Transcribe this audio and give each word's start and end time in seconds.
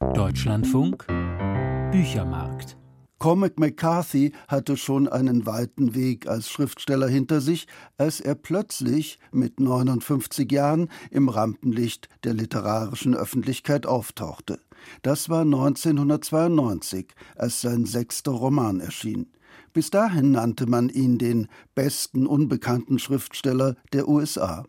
Deutschlandfunk 0.00 1.08
Büchermarkt 1.90 2.76
Cormac 3.18 3.58
McCarthy 3.58 4.32
hatte 4.46 4.76
schon 4.76 5.08
einen 5.08 5.44
weiten 5.44 5.96
Weg 5.96 6.28
als 6.28 6.48
Schriftsteller 6.48 7.08
hinter 7.08 7.40
sich, 7.40 7.66
als 7.96 8.20
er 8.20 8.36
plötzlich 8.36 9.18
mit 9.32 9.58
59 9.58 10.52
Jahren 10.52 10.88
im 11.10 11.28
Rampenlicht 11.28 12.08
der 12.22 12.34
literarischen 12.34 13.16
Öffentlichkeit 13.16 13.86
auftauchte. 13.86 14.60
Das 15.02 15.28
war 15.30 15.40
1992, 15.40 17.08
als 17.34 17.60
sein 17.60 17.84
sechster 17.84 18.30
Roman 18.30 18.78
erschien. 18.78 19.32
Bis 19.72 19.90
dahin 19.90 20.30
nannte 20.30 20.66
man 20.66 20.90
ihn 20.90 21.18
den 21.18 21.48
besten 21.74 22.24
unbekannten 22.24 23.00
Schriftsteller 23.00 23.74
der 23.92 24.06
USA. 24.06 24.64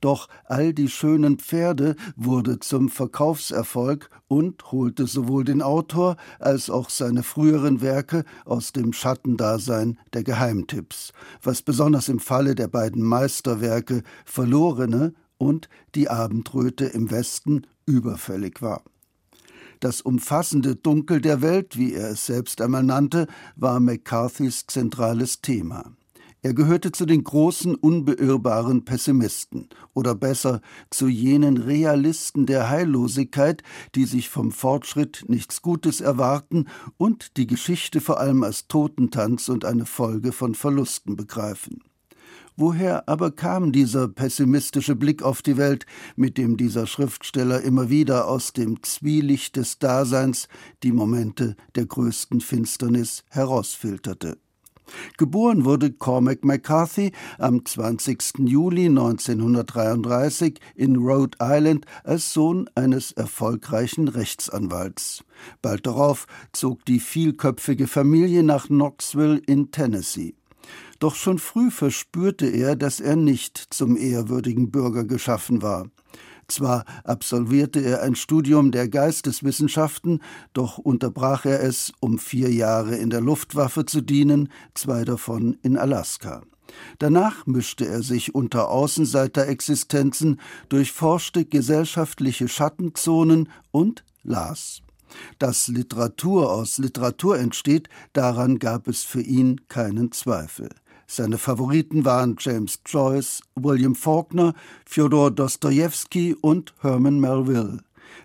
Doch 0.00 0.28
all 0.44 0.72
die 0.72 0.88
schönen 0.88 1.38
Pferde 1.38 1.96
wurde 2.16 2.58
zum 2.58 2.88
Verkaufserfolg 2.88 4.10
und 4.28 4.72
holte 4.72 5.06
sowohl 5.06 5.44
den 5.44 5.62
Autor 5.62 6.16
als 6.38 6.70
auch 6.70 6.90
seine 6.90 7.22
früheren 7.22 7.80
Werke 7.80 8.24
aus 8.44 8.72
dem 8.72 8.92
Schattendasein 8.92 9.98
der 10.12 10.24
Geheimtipps, 10.24 11.12
was 11.42 11.62
besonders 11.62 12.08
im 12.08 12.18
Falle 12.18 12.54
der 12.54 12.68
beiden 12.68 13.02
Meisterwerke 13.02 14.02
Verlorene 14.24 15.14
und 15.38 15.68
Die 15.94 16.08
Abendröte 16.08 16.84
im 16.84 17.10
Westen 17.10 17.66
überfällig 17.86 18.62
war. 18.62 18.82
Das 19.80 20.02
umfassende 20.02 20.76
Dunkel 20.76 21.22
der 21.22 21.40
Welt, 21.40 21.78
wie 21.78 21.94
er 21.94 22.10
es 22.10 22.26
selbst 22.26 22.60
einmal 22.60 22.82
nannte, 22.82 23.26
war 23.56 23.80
McCarthys 23.80 24.66
zentrales 24.66 25.40
Thema. 25.40 25.92
Er 26.42 26.54
gehörte 26.54 26.90
zu 26.90 27.04
den 27.04 27.22
großen, 27.22 27.74
unbeirrbaren 27.74 28.86
Pessimisten 28.86 29.68
oder 29.92 30.14
besser 30.14 30.62
zu 30.88 31.06
jenen 31.06 31.58
Realisten 31.58 32.46
der 32.46 32.70
Heillosigkeit, 32.70 33.62
die 33.94 34.06
sich 34.06 34.30
vom 34.30 34.50
Fortschritt 34.50 35.26
nichts 35.28 35.60
Gutes 35.60 36.00
erwarten 36.00 36.66
und 36.96 37.36
die 37.36 37.46
Geschichte 37.46 38.00
vor 38.00 38.20
allem 38.20 38.42
als 38.42 38.68
Totentanz 38.68 39.50
und 39.50 39.66
eine 39.66 39.84
Folge 39.84 40.32
von 40.32 40.54
Verlusten 40.54 41.14
begreifen. 41.14 41.82
Woher 42.56 43.06
aber 43.06 43.30
kam 43.30 43.70
dieser 43.70 44.08
pessimistische 44.08 44.96
Blick 44.96 45.22
auf 45.22 45.42
die 45.42 45.58
Welt, 45.58 45.84
mit 46.16 46.38
dem 46.38 46.56
dieser 46.56 46.86
Schriftsteller 46.86 47.60
immer 47.60 47.90
wieder 47.90 48.28
aus 48.28 48.54
dem 48.54 48.82
Zwielicht 48.82 49.56
des 49.56 49.78
Daseins 49.78 50.48
die 50.82 50.92
Momente 50.92 51.56
der 51.74 51.84
größten 51.84 52.40
Finsternis 52.40 53.24
herausfilterte? 53.28 54.38
Geboren 55.16 55.64
wurde 55.64 55.92
Cormac 55.92 56.44
McCarthy 56.44 57.12
am 57.38 57.64
20. 57.64 58.38
Juli 58.38 58.86
1933 58.86 60.60
in 60.74 60.96
Rhode 60.96 61.38
Island 61.40 61.86
als 62.04 62.32
Sohn 62.32 62.68
eines 62.74 63.12
erfolgreichen 63.12 64.08
Rechtsanwalts. 64.08 65.24
Bald 65.62 65.86
darauf 65.86 66.26
zog 66.52 66.84
die 66.84 67.00
vielköpfige 67.00 67.86
Familie 67.86 68.42
nach 68.42 68.66
Knoxville 68.66 69.40
in 69.46 69.70
Tennessee. 69.70 70.34
Doch 70.98 71.14
schon 71.14 71.38
früh 71.38 71.70
verspürte 71.70 72.46
er, 72.46 72.76
dass 72.76 73.00
er 73.00 73.16
nicht 73.16 73.56
zum 73.70 73.96
ehrwürdigen 73.96 74.70
Bürger 74.70 75.04
geschaffen 75.04 75.62
war. 75.62 75.86
Zwar 76.50 76.84
absolvierte 77.04 77.80
er 77.80 78.02
ein 78.02 78.16
Studium 78.16 78.72
der 78.72 78.88
Geisteswissenschaften, 78.88 80.20
doch 80.52 80.78
unterbrach 80.78 81.44
er 81.44 81.62
es, 81.62 81.92
um 82.00 82.18
vier 82.18 82.52
Jahre 82.52 82.96
in 82.96 83.08
der 83.08 83.20
Luftwaffe 83.20 83.86
zu 83.86 84.00
dienen, 84.00 84.50
zwei 84.74 85.04
davon 85.04 85.56
in 85.62 85.76
Alaska. 85.76 86.42
Danach 86.98 87.46
mischte 87.46 87.86
er 87.86 88.02
sich 88.02 88.34
unter 88.34 88.68
Außenseiterexistenzen, 88.68 90.40
durchforschte 90.68 91.44
gesellschaftliche 91.44 92.48
Schattenzonen 92.48 93.48
und 93.70 94.04
las. 94.24 94.82
Dass 95.38 95.68
Literatur 95.68 96.52
aus 96.52 96.78
Literatur 96.78 97.38
entsteht, 97.38 97.88
daran 98.12 98.58
gab 98.58 98.88
es 98.88 99.02
für 99.02 99.22
ihn 99.22 99.60
keinen 99.68 100.10
Zweifel. 100.12 100.70
Seine 101.12 101.38
Favoriten 101.38 102.04
waren 102.04 102.36
James 102.38 102.78
Joyce, 102.86 103.42
William 103.56 103.96
Faulkner, 103.96 104.54
Fjodor 104.86 105.32
Dostojewski 105.32 106.36
und 106.40 106.72
Herman 106.82 107.18
Melville. 107.18 107.78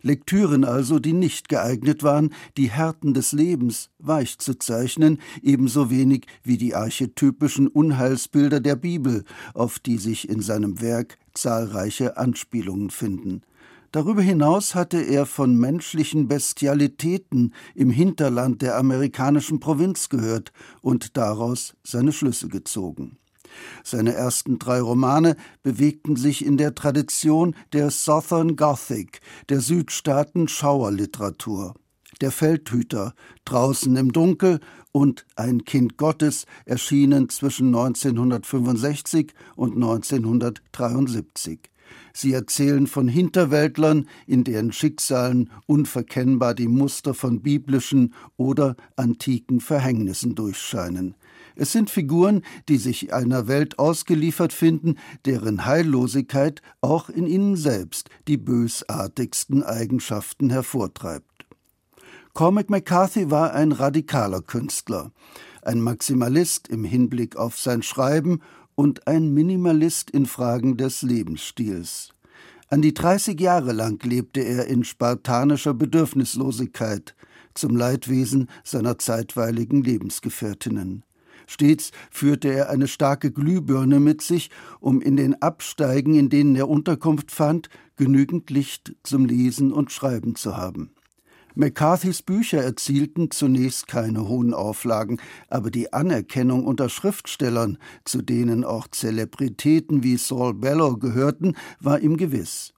Lektüren 0.03 0.63
also, 0.63 0.99
die 0.99 1.13
nicht 1.13 1.49
geeignet 1.49 2.03
waren, 2.03 2.31
die 2.57 2.69
Härten 2.69 3.15
des 3.15 3.31
Lebens 3.31 3.89
weich 3.97 4.37
zu 4.37 4.59
zeichnen, 4.59 5.19
ebenso 5.41 5.89
wenig 5.89 6.27
wie 6.43 6.59
die 6.59 6.75
archetypischen 6.75 7.67
Unheilsbilder 7.69 8.59
der 8.59 8.75
Bibel, 8.75 9.25
auf 9.55 9.79
die 9.79 9.97
sich 9.97 10.29
in 10.29 10.41
seinem 10.41 10.79
Werk 10.79 11.17
zahlreiche 11.33 12.17
Anspielungen 12.17 12.91
finden. 12.91 13.41
Darüber 13.95 14.22
hinaus 14.22 14.75
hatte 14.75 14.97
er 14.97 15.25
von 15.25 15.56
menschlichen 15.56 16.28
Bestialitäten 16.28 17.53
im 17.75 17.89
Hinterland 17.89 18.61
der 18.61 18.75
amerikanischen 18.75 19.61
Provinz 19.61 20.09
gehört 20.09 20.51
und 20.81 21.16
daraus 21.16 21.75
seine 21.81 22.11
Schlüsse 22.11 22.50
gezogen. 22.50 23.17
Seine 23.85 24.13
ersten 24.13 24.59
drei 24.59 24.81
Romane 24.81 25.38
bewegten 25.63 26.17
sich 26.17 26.45
in 26.45 26.57
der 26.57 26.75
Tradition 26.75 27.55
der 27.72 27.89
Southern 27.89 28.57
Gothic, 28.57 29.22
der 29.47 29.61
Südstaaten 29.61 30.50
Schauerliteratur. 30.50 31.73
Der 32.19 32.31
Feldhüter, 32.31 33.13
Draußen 33.45 33.95
im 33.95 34.11
Dunkel 34.11 34.59
und 34.91 35.25
Ein 35.38 35.63
Kind 35.63 35.95
Gottes 35.95 36.47
erschienen 36.66 37.29
zwischen 37.29 37.67
1965 37.67 39.34
und 39.55 39.75
1973. 39.75 41.69
Sie 42.17 42.31
erzählen 42.31 42.87
von 42.87 43.09
Hinterwäldlern, 43.09 44.07
in 44.25 44.45
deren 44.45 44.71
Schicksalen 44.71 45.49
unverkennbar 45.65 46.53
die 46.55 46.69
Muster 46.69 47.13
von 47.13 47.41
biblischen 47.41 48.13
oder 48.37 48.77
antiken 48.95 49.59
Verhängnissen 49.59 50.33
durchscheinen. 50.33 51.15
Es 51.57 51.73
sind 51.73 51.89
Figuren, 51.89 52.41
die 52.69 52.77
sich 52.77 53.13
einer 53.13 53.49
Welt 53.49 53.79
ausgeliefert 53.79 54.53
finden, 54.53 54.95
deren 55.25 55.65
Heillosigkeit 55.65 56.61
auch 56.79 57.09
in 57.09 57.27
ihnen 57.27 57.57
selbst 57.57 58.09
die 58.29 58.37
bösartigsten 58.37 59.61
Eigenschaften 59.63 60.49
hervortreibt. 60.49 61.45
Cormac 62.33 62.69
McCarthy 62.69 63.29
war 63.29 63.53
ein 63.53 63.73
radikaler 63.73 64.41
Künstler, 64.41 65.11
ein 65.63 65.81
Maximalist 65.81 66.69
im 66.69 66.85
Hinblick 66.85 67.35
auf 67.35 67.59
sein 67.59 67.83
Schreiben 67.83 68.39
und 68.75 69.07
ein 69.07 69.33
Minimalist 69.33 70.11
in 70.11 70.25
Fragen 70.25 70.77
des 70.77 71.01
Lebensstils. 71.01 72.09
An 72.67 72.81
die 72.81 72.93
30 72.93 73.39
Jahre 73.39 73.73
lang 73.73 74.03
lebte 74.03 74.41
er 74.41 74.67
in 74.67 74.83
spartanischer 74.83 75.73
Bedürfnislosigkeit, 75.73 77.15
zum 77.53 77.75
Leidwesen 77.75 78.49
seiner 78.63 78.97
zeitweiligen 78.97 79.83
Lebensgefährtinnen. 79.83 81.03
Stets 81.47 81.91
führte 82.09 82.51
er 82.51 82.69
eine 82.69 82.87
starke 82.87 83.31
Glühbirne 83.31 83.99
mit 83.99 84.21
sich, 84.21 84.49
um 84.79 85.01
in 85.01 85.15
den 85.15 85.41
Absteigen, 85.41 86.15
in 86.15 86.29
denen 86.29 86.55
er 86.55 86.69
Unterkunft 86.69 87.31
fand, 87.31 87.69
genügend 87.97 88.49
Licht 88.49 88.95
zum 89.03 89.25
Lesen 89.25 89.71
und 89.71 89.91
Schreiben 89.91 90.35
zu 90.35 90.57
haben. 90.57 90.91
McCarthys 91.55 92.21
Bücher 92.21 92.61
erzielten 92.61 93.31
zunächst 93.31 93.88
keine 93.88 94.27
hohen 94.27 94.53
Auflagen, 94.53 95.21
aber 95.47 95.71
die 95.71 95.93
Anerkennung 95.93 96.66
unter 96.66 96.89
Schriftstellern, 96.89 97.77
zu 98.03 98.21
denen 98.21 98.66
auch 98.66 98.89
Zelebritäten 98.89 100.03
wie 100.03 100.17
Saul 100.17 100.53
Bellow 100.53 100.97
gehörten, 100.97 101.55
war 101.79 102.01
ihm 102.01 102.17
gewiss. 102.17 102.73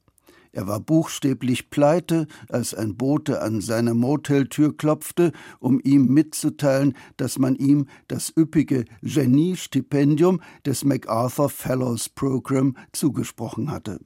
Er 0.51 0.67
war 0.67 0.79
buchstäblich 0.79 1.69
pleite, 1.69 2.27
als 2.49 2.73
ein 2.73 2.95
Bote 2.97 3.41
an 3.41 3.61
seine 3.61 3.93
Moteltür 3.93 4.75
klopfte, 4.77 5.31
um 5.59 5.79
ihm 5.83 6.13
mitzuteilen, 6.13 6.95
dass 7.17 7.37
man 7.39 7.55
ihm 7.55 7.87
das 8.07 8.31
üppige 8.35 8.85
Genie-Stipendium 9.01 10.39
des 10.65 10.83
MacArthur 10.83 11.49
Fellows 11.49 12.09
Program 12.09 12.75
zugesprochen 12.91 13.71
hatte. 13.71 13.99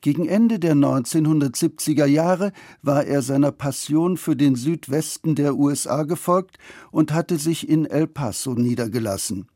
Gegen 0.00 0.28
Ende 0.28 0.58
der 0.58 0.74
1970er 0.74 2.06
Jahre 2.06 2.52
war 2.82 3.04
er 3.04 3.22
seiner 3.22 3.52
Passion 3.52 4.16
für 4.16 4.36
den 4.36 4.54
Südwesten 4.54 5.34
der 5.34 5.56
USA 5.56 6.02
gefolgt 6.04 6.58
und 6.90 7.12
hatte 7.12 7.38
sich 7.38 7.68
in 7.68 7.86
El 7.86 8.06
Paso 8.06 8.54
niedergelassen. 8.54 9.46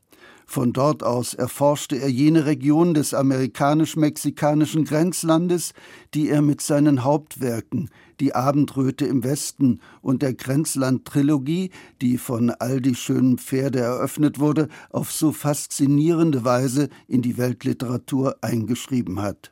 Von 0.51 0.73
dort 0.73 1.01
aus 1.01 1.33
erforschte 1.33 1.95
er 1.95 2.09
jene 2.09 2.45
Region 2.45 2.93
des 2.93 3.13
amerikanisch-mexikanischen 3.13 4.83
Grenzlandes, 4.83 5.71
die 6.13 6.27
er 6.27 6.41
mit 6.41 6.59
seinen 6.59 7.05
Hauptwerken 7.05 7.89
Die 8.19 8.35
Abendröte 8.35 9.05
im 9.05 9.23
Westen 9.23 9.79
und 10.01 10.21
der 10.21 10.33
Grenzland-Trilogie, 10.33 11.71
die 12.01 12.17
von 12.17 12.49
All 12.49 12.81
die 12.81 12.95
schönen 12.95 13.37
Pferde 13.37 13.79
eröffnet 13.79 14.39
wurde, 14.39 14.67
auf 14.89 15.13
so 15.13 15.31
faszinierende 15.31 16.43
Weise 16.43 16.89
in 17.07 17.21
die 17.21 17.37
Weltliteratur 17.37 18.35
eingeschrieben 18.41 19.21
hat. 19.21 19.51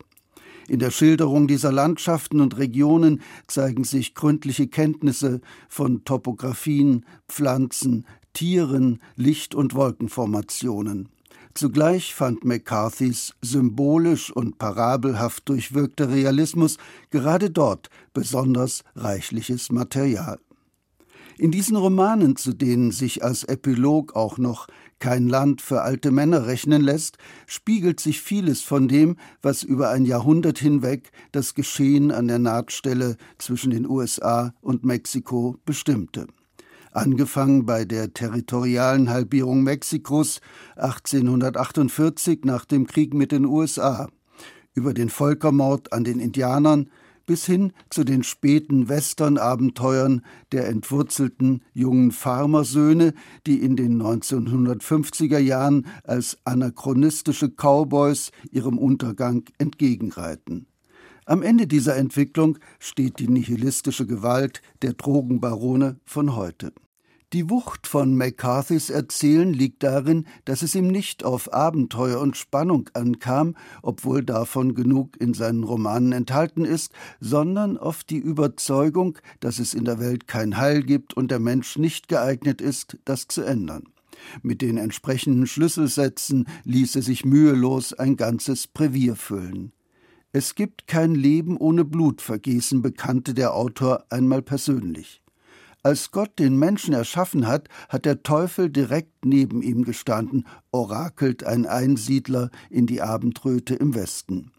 In 0.69 0.77
der 0.77 0.91
Schilderung 0.91 1.47
dieser 1.47 1.71
Landschaften 1.71 2.39
und 2.39 2.59
Regionen 2.59 3.21
zeigen 3.47 3.83
sich 3.83 4.13
gründliche 4.13 4.67
Kenntnisse 4.67 5.41
von 5.67 6.05
Topographien, 6.05 7.07
Pflanzen, 7.27 8.05
Tieren, 8.33 9.01
Licht- 9.15 9.55
und 9.55 9.73
Wolkenformationen. 9.73 11.09
Zugleich 11.55 12.13
fand 12.13 12.45
McCarthys 12.45 13.33
symbolisch 13.41 14.31
und 14.31 14.59
parabelhaft 14.59 15.49
durchwirkter 15.49 16.09
Realismus 16.09 16.77
gerade 17.09 17.49
dort 17.49 17.89
besonders 18.13 18.83
reichliches 18.95 19.71
Material. 19.71 20.37
In 21.39 21.51
diesen 21.51 21.77
Romanen, 21.77 22.35
zu 22.35 22.53
denen 22.53 22.91
sich 22.91 23.23
als 23.23 23.43
Epilog 23.43 24.15
auch 24.15 24.37
noch 24.37 24.67
kein 24.99 25.27
Land 25.27 25.61
für 25.61 25.81
alte 25.81 26.11
Männer 26.11 26.45
rechnen 26.45 26.81
lässt, 26.81 27.17
spiegelt 27.47 27.99
sich 27.99 28.21
vieles 28.21 28.61
von 28.61 28.87
dem, 28.87 29.15
was 29.41 29.63
über 29.63 29.89
ein 29.89 30.05
Jahrhundert 30.05 30.59
hinweg 30.59 31.11
das 31.31 31.55
Geschehen 31.55 32.11
an 32.11 32.27
der 32.27 32.39
Nahtstelle 32.39 33.17
zwischen 33.37 33.71
den 33.71 33.87
USA 33.87 34.53
und 34.61 34.83
Mexiko 34.83 35.57
bestimmte. 35.65 36.27
Angefangen 36.91 37.65
bei 37.65 37.85
der 37.85 38.13
territorialen 38.13 39.09
Halbierung 39.09 39.63
Mexikos 39.63 40.41
1848 40.75 42.45
nach 42.45 42.65
dem 42.65 42.87
Krieg 42.87 43.13
mit 43.13 43.31
den 43.31 43.45
USA, 43.45 44.07
über 44.73 44.93
den 44.93 45.09
Völkermord 45.09 45.93
an 45.93 46.03
den 46.03 46.19
Indianern 46.19 46.89
bis 47.29 47.45
hin 47.45 47.73
zu 47.91 48.03
den 48.03 48.23
späten 48.23 48.89
Western-Abenteuern 48.89 50.23
der 50.51 50.67
entwurzelten 50.67 51.61
jungen 51.75 52.09
Farmersöhne, 52.11 53.13
die 53.45 53.61
in 53.61 53.75
den 53.75 54.01
1950er 54.01 55.37
Jahren 55.37 55.85
als 56.03 56.39
anachronistische 56.43 57.51
Cowboys 57.51 58.31
ihrem 58.49 58.79
Untergang 58.79 59.43
entgegenreiten. 59.59 60.65
Am 61.27 61.43
Ende 61.43 61.67
dieser 61.67 61.97
Entwicklung 61.97 62.57
steht 62.79 63.19
die 63.19 63.27
nihilistische 63.27 64.07
Gewalt 64.07 64.63
der 64.81 64.93
Drogenbarone 64.93 65.99
von 66.05 66.35
heute. 66.35 66.73
Die 67.31 67.47
Wucht 67.51 67.85
von 67.85 68.15
McCarthys 68.15 68.89
Erzählen 68.89 69.53
liegt 69.53 69.83
darin, 69.83 70.25
dass 70.45 70.63
es 70.63 70.73
ihm 70.73 70.87
nicht 70.87 71.23
auf 71.23 71.53
Abenteuer 71.53 72.19
und 72.19 72.37
Spannung 72.37 72.89
ankam, 72.93 73.55
obwohl 73.83 74.23
davon 74.23 74.73
genug 74.73 75.15
in 75.21 75.35
seinen 75.35 75.63
Romanen 75.63 76.11
enthalten 76.11 76.65
ist, 76.65 76.91
sondern 77.19 77.77
auf 77.77 78.03
die 78.03 78.17
Überzeugung, 78.17 79.19
dass 79.41 79.59
es 79.59 79.75
in 79.75 79.85
der 79.85 79.99
Welt 79.99 80.27
kein 80.27 80.57
Heil 80.57 80.81
gibt 80.81 81.13
und 81.13 81.29
der 81.29 81.37
Mensch 81.37 81.77
nicht 81.77 82.07
geeignet 82.07 82.61
ist, 82.61 82.97
das 83.05 83.27
zu 83.27 83.43
ändern. 83.43 83.83
Mit 84.41 84.63
den 84.63 84.77
entsprechenden 84.77 85.45
Schlüsselsätzen 85.45 86.47
ließe 86.63 87.03
sich 87.03 87.25
mühelos 87.25 87.93
ein 87.93 88.17
ganzes 88.17 88.65
Brevier 88.65 89.15
füllen. 89.15 89.71
Es 90.31 90.55
gibt 90.55 90.87
kein 90.87 91.13
Leben 91.13 91.57
ohne 91.57 91.85
Blutvergießen, 91.85 92.81
bekannte 92.81 93.35
der 93.35 93.53
Autor 93.53 94.05
einmal 94.09 94.41
persönlich. 94.41 95.21
Als 95.81 96.11
Gott 96.11 96.39
den 96.39 96.57
Menschen 96.57 96.93
erschaffen 96.93 97.47
hat, 97.47 97.69
hat 97.87 98.03
der 98.05 98.21
Teufel 98.21 98.69
direkt 98.69 99.23
neben 99.23 99.61
ihm 99.61 99.85
gestanden, 99.85 100.45
orakelt 100.71 101.45
ein 101.45 101.65
Einsiedler 101.65 102.49
in 102.69 102.85
die 102.85 103.01
Abendröte 103.01 103.75
im 103.75 103.95
Westen. 103.95 104.51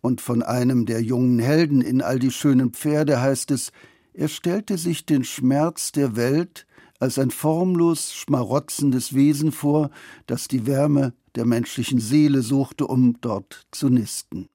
Und 0.00 0.20
von 0.20 0.42
einem 0.42 0.86
der 0.86 1.02
jungen 1.02 1.40
Helden 1.40 1.82
in 1.82 2.02
all 2.02 2.20
die 2.20 2.30
schönen 2.30 2.72
Pferde 2.72 3.20
heißt 3.20 3.50
es, 3.50 3.72
er 4.14 4.28
stellte 4.28 4.78
sich 4.78 5.04
den 5.06 5.24
Schmerz 5.24 5.92
der 5.92 6.14
Welt 6.14 6.66
als 7.00 7.18
ein 7.18 7.30
formlos 7.30 8.12
schmarotzendes 8.12 9.14
Wesen 9.14 9.52
vor, 9.52 9.90
das 10.26 10.46
die 10.46 10.66
Wärme 10.66 11.14
der 11.34 11.46
menschlichen 11.46 11.98
Seele 11.98 12.42
suchte, 12.42 12.86
um 12.86 13.20
dort 13.20 13.66
zu 13.72 13.88
nisten. 13.88 14.48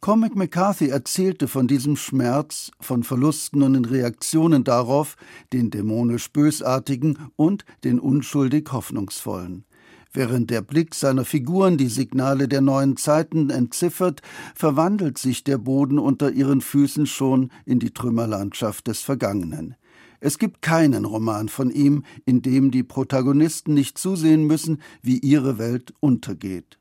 Cormac 0.00 0.36
McCarthy 0.36 0.88
erzählte 0.88 1.48
von 1.48 1.66
diesem 1.66 1.96
Schmerz, 1.96 2.70
von 2.80 3.02
Verlusten 3.02 3.62
und 3.62 3.72
den 3.72 3.84
Reaktionen 3.84 4.62
darauf, 4.62 5.16
den 5.52 5.70
dämonisch 5.70 6.30
Bösartigen 6.30 7.18
und 7.34 7.64
den 7.82 7.98
unschuldig 7.98 8.68
Hoffnungsvollen. 8.70 9.64
Während 10.12 10.50
der 10.50 10.62
Blick 10.62 10.94
seiner 10.94 11.24
Figuren 11.24 11.76
die 11.76 11.88
Signale 11.88 12.48
der 12.48 12.60
neuen 12.60 12.96
Zeiten 12.96 13.50
entziffert, 13.50 14.22
verwandelt 14.54 15.18
sich 15.18 15.44
der 15.44 15.58
Boden 15.58 15.98
unter 15.98 16.30
ihren 16.30 16.60
Füßen 16.60 17.06
schon 17.06 17.50
in 17.66 17.78
die 17.78 17.90
Trümmerlandschaft 17.90 18.86
des 18.86 19.00
Vergangenen. 19.00 19.74
Es 20.20 20.38
gibt 20.38 20.62
keinen 20.62 21.04
Roman 21.04 21.48
von 21.48 21.70
ihm, 21.70 22.04
in 22.24 22.40
dem 22.40 22.70
die 22.70 22.82
Protagonisten 22.82 23.74
nicht 23.74 23.98
zusehen 23.98 24.46
müssen, 24.46 24.80
wie 25.02 25.18
ihre 25.18 25.58
Welt 25.58 25.92
untergeht. 26.00 26.78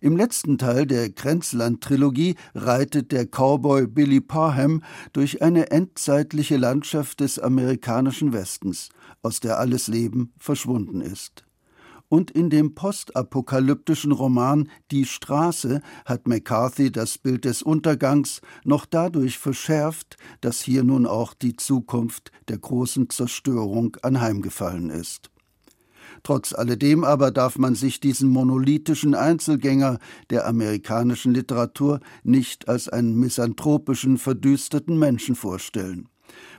Im 0.00 0.16
letzten 0.16 0.58
Teil 0.58 0.86
der 0.86 1.10
Grenzland-Trilogie 1.10 2.36
reitet 2.54 3.12
der 3.12 3.26
Cowboy 3.26 3.86
Billy 3.86 4.20
Parham 4.20 4.82
durch 5.12 5.42
eine 5.42 5.70
endzeitliche 5.70 6.56
Landschaft 6.56 7.20
des 7.20 7.38
amerikanischen 7.38 8.32
Westens, 8.32 8.90
aus 9.22 9.40
der 9.40 9.58
alles 9.58 9.88
Leben 9.88 10.32
verschwunden 10.38 11.00
ist. 11.00 11.44
Und 12.08 12.30
in 12.30 12.50
dem 12.50 12.74
postapokalyptischen 12.74 14.12
Roman 14.12 14.68
Die 14.92 15.06
Straße 15.06 15.80
hat 16.04 16.28
McCarthy 16.28 16.92
das 16.92 17.18
Bild 17.18 17.44
des 17.44 17.62
Untergangs 17.62 18.40
noch 18.64 18.86
dadurch 18.86 19.38
verschärft, 19.38 20.16
dass 20.40 20.60
hier 20.60 20.84
nun 20.84 21.06
auch 21.06 21.34
die 21.34 21.56
Zukunft 21.56 22.30
der 22.48 22.58
großen 22.58 23.10
Zerstörung 23.10 23.96
anheimgefallen 24.02 24.90
ist. 24.90 25.30
Trotz 26.22 26.52
alledem 26.52 27.04
aber 27.04 27.30
darf 27.30 27.58
man 27.58 27.74
sich 27.74 28.00
diesen 28.00 28.30
monolithischen 28.30 29.14
Einzelgänger 29.14 29.98
der 30.30 30.46
amerikanischen 30.46 31.34
Literatur 31.34 32.00
nicht 32.24 32.68
als 32.68 32.88
einen 32.88 33.18
misanthropischen, 33.18 34.18
verdüsterten 34.18 34.98
Menschen 34.98 35.34
vorstellen. 35.34 36.08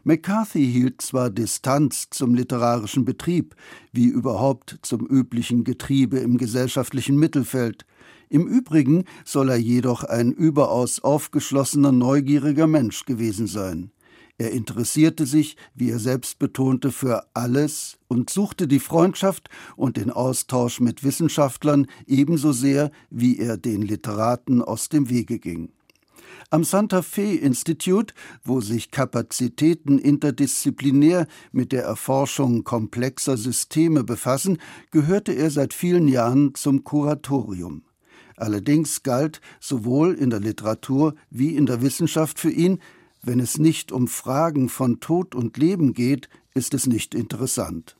McCarthy 0.03 0.65
hielt 0.65 1.01
zwar 1.01 1.29
Distanz 1.29 2.07
zum 2.09 2.33
literarischen 2.33 3.03
Betrieb, 3.03 3.55
wie 3.91 4.05
überhaupt 4.05 4.79
zum 4.81 5.05
üblichen 5.05 5.63
Getriebe 5.63 6.19
im 6.19 6.37
gesellschaftlichen 6.37 7.17
Mittelfeld, 7.17 7.85
im 8.29 8.45
Übrigen 8.45 9.05
soll 9.23 9.49
er 9.49 9.57
jedoch 9.57 10.03
ein 10.03 10.33
überaus 10.33 10.99
aufgeschlossener, 10.99 11.93
neugieriger 11.93 12.67
Mensch 12.67 13.05
gewesen 13.05 13.47
sein. 13.47 13.91
Er 14.39 14.51
interessierte 14.51 15.25
sich, 15.25 15.57
wie 15.73 15.89
er 15.89 15.97
selbst 15.97 16.37
betonte, 16.37 16.91
für 16.91 17.25
alles 17.33 17.97
und 18.07 18.29
suchte 18.29 18.67
die 18.67 18.79
Freundschaft 18.79 19.49
und 19.75 19.97
den 19.97 20.11
Austausch 20.11 20.79
mit 20.79 21.03
Wissenschaftlern 21.03 21.87
ebenso 22.05 22.51
sehr, 22.51 22.91
wie 23.09 23.39
er 23.39 23.57
den 23.57 23.81
Literaten 23.81 24.61
aus 24.61 24.89
dem 24.89 25.09
Wege 25.09 25.39
ging. 25.39 25.71
Am 26.51 26.63
Santa 26.63 27.01
Fe 27.01 27.33
Institute, 27.33 28.13
wo 28.43 28.61
sich 28.61 28.91
Kapazitäten 28.91 29.97
interdisziplinär 29.97 31.27
mit 31.51 31.71
der 31.71 31.83
Erforschung 31.83 32.63
komplexer 32.63 33.37
Systeme 33.37 34.03
befassen, 34.03 34.59
gehörte 34.91 35.33
er 35.33 35.49
seit 35.49 35.73
vielen 35.73 36.07
Jahren 36.07 36.53
zum 36.53 36.83
Kuratorium. 36.83 37.83
Allerdings 38.37 39.01
galt 39.01 39.41
sowohl 39.59 40.13
in 40.13 40.29
der 40.29 40.39
Literatur 40.39 41.15
wie 41.31 41.55
in 41.55 41.65
der 41.65 41.81
Wissenschaft 41.81 42.39
für 42.39 42.51
ihn, 42.51 42.79
wenn 43.21 43.39
es 43.39 43.57
nicht 43.57 43.91
um 43.91 44.07
Fragen 44.07 44.69
von 44.69 44.99
Tod 44.99 45.35
und 45.35 45.57
Leben 45.57 45.93
geht, 45.93 46.29
ist 46.53 46.73
es 46.73 46.87
nicht 46.87 47.15
interessant. 47.15 47.97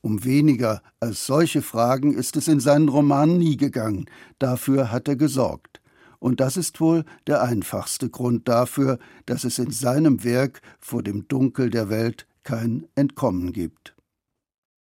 Um 0.00 0.24
weniger 0.24 0.82
als 1.00 1.26
solche 1.26 1.62
Fragen 1.62 2.14
ist 2.14 2.36
es 2.36 2.46
in 2.46 2.60
seinen 2.60 2.88
Romanen 2.88 3.38
nie 3.38 3.56
gegangen, 3.56 4.06
dafür 4.38 4.92
hat 4.92 5.08
er 5.08 5.16
gesorgt. 5.16 5.80
Und 6.20 6.38
das 6.38 6.56
ist 6.56 6.80
wohl 6.80 7.04
der 7.26 7.42
einfachste 7.42 8.08
Grund 8.08 8.46
dafür, 8.48 8.98
dass 9.26 9.44
es 9.44 9.58
in 9.58 9.72
seinem 9.72 10.22
Werk 10.22 10.62
vor 10.78 11.02
dem 11.02 11.26
Dunkel 11.26 11.70
der 11.70 11.88
Welt 11.88 12.26
kein 12.44 12.86
Entkommen 12.94 13.52
gibt. 13.52 13.95